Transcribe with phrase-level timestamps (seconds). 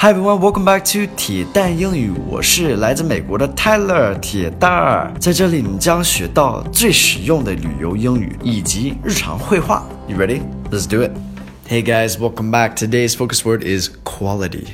[0.00, 2.12] Hi everyone, welcome back to 铁蛋英语。
[2.28, 9.84] 我是来自美国的 Tyler 铁蛋儿，在这里你将学到最实用的旅游英语以及日常会话。
[10.06, 10.42] You ready?
[10.70, 11.10] Let's do it.
[11.68, 12.76] Hey guys, welcome back.
[12.76, 14.68] Today's focus word is quality.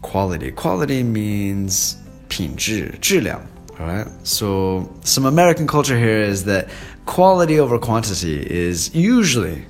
[0.00, 0.54] Quality.
[0.54, 1.96] Quality means
[2.28, 3.42] 品质、质量。
[3.78, 6.68] Alright, so some American culture here is that
[7.04, 9.66] quality over quantity is usually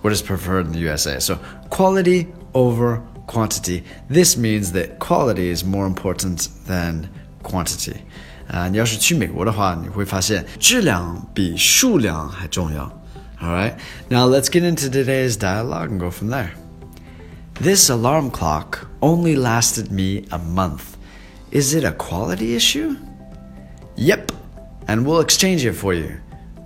[0.00, 1.20] what is preferred in the USA.
[1.20, 1.36] So
[1.68, 3.17] quality over quantity
[4.09, 7.07] This means that quality is more important than
[7.41, 7.97] quantity.
[8.47, 12.91] 啊、uh,，你要是去美国的话，你会发现质量比数量还重要。
[13.41, 13.75] All right,
[14.09, 16.49] now let's get into today's dialogue and go from there.
[17.61, 20.97] This alarm clock only lasted me a month.
[21.51, 22.95] Is it a quality issue?
[23.95, 24.31] Yep,
[24.87, 26.17] and we'll exchange it for you.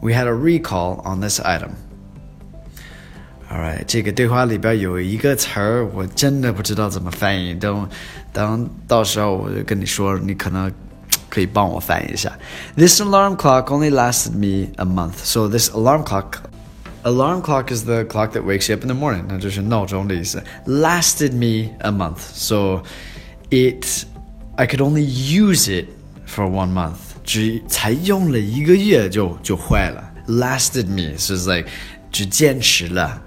[0.01, 1.75] We had a recall on this item.
[3.51, 7.55] Alright，这个对话里边有一个词儿，我真的不知道怎么翻译。
[7.55, 7.87] 等
[8.33, 10.69] 等，到时候我就跟你说，你可能
[11.29, 12.29] 可以帮我翻译一下。
[12.75, 15.19] This alarm clock only lasted me a month.
[15.23, 16.39] So this alarm clock,
[17.03, 20.43] alarm clock is the clock that wakes you up in the morning，那就是闹钟的意思。
[20.65, 22.19] Lasted me a month.
[22.33, 22.83] So
[23.49, 24.05] it,
[24.57, 25.87] I could only use it
[26.27, 26.97] for one month.
[27.23, 30.03] 只才用了一个月就就坏了。
[30.27, 31.69] Lasted me, so it's like
[32.11, 33.21] 只坚持了。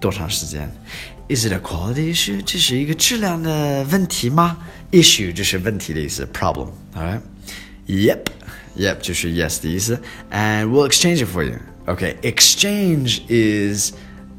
[0.00, 0.70] 多长时间？
[1.28, 2.42] Is it a quality issue？
[2.44, 4.58] 这是一个质量的问题吗？
[4.92, 10.00] Issue 就是问题的意思，problem。Alright。Yep。Yep 就是 yes 的意思。
[10.30, 11.58] And we'll exchange it for you.
[11.86, 12.16] Okay.
[12.22, 13.92] Exchange is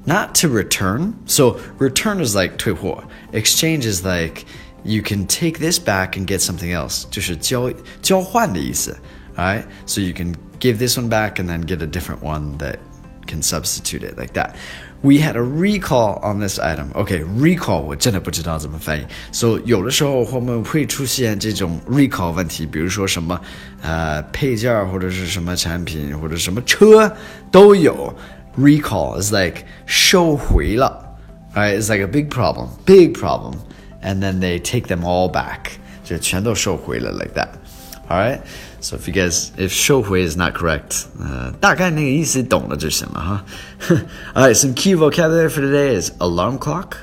[0.05, 1.13] not to return.
[1.25, 3.03] So return is like 退货。
[3.31, 4.43] Exchange is like
[4.83, 7.05] you can take this back and get something else.
[7.09, 8.95] 就是交交换的意思。
[9.35, 9.63] Alright.
[9.87, 12.77] So you can give this one back and then get a different one that
[13.25, 14.55] can substitute it like that.
[15.01, 16.91] We had a recall on this item.
[16.93, 19.05] Okay, recall 我真的不知道怎么翻译。
[19.31, 23.39] So 有的时候我们会出现这种 recall 问题，比如说什么
[23.83, 27.15] 呃配件或者是什么产品或者什么车
[27.51, 28.11] 都有
[28.57, 31.15] recall is like 收回了，
[31.53, 31.79] right?
[31.79, 33.53] It's like a big problem, big problem,
[34.01, 35.73] and then they take them all back，
[36.03, 37.49] 就全都收回了 like that.
[38.09, 38.41] All right.
[38.79, 43.45] So if you guys, if 收回 is not correct, 呃，大概那个意思懂了就行了哈。
[44.35, 46.97] All right, some key vocabulary for today is alarm clock,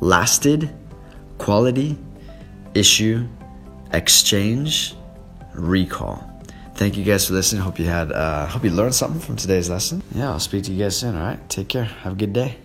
[0.00, 0.70] lasted,
[1.38, 1.96] quality,
[2.74, 3.26] issue,
[3.92, 4.94] exchange,
[5.54, 6.24] recall.
[6.74, 7.62] Thank you guys for listening.
[7.62, 10.02] Hope you had, uh, hope you learned something from today's lesson.
[10.12, 11.14] Yeah, I'll speak to you guys soon.
[11.14, 11.84] All right, take care.
[12.02, 12.62] Have a good day.